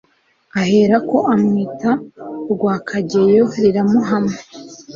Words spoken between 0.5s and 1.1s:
ahera